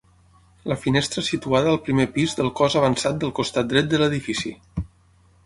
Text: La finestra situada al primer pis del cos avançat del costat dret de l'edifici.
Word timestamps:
La 0.71 0.77
finestra 0.85 1.23
situada 1.27 1.69
al 1.73 1.77
primer 1.89 2.07
pis 2.15 2.33
del 2.41 2.49
cos 2.61 2.79
avançat 2.81 3.21
del 3.25 3.35
costat 3.41 3.71
dret 3.75 3.93
de 3.95 4.01
l'edifici. 4.05 4.57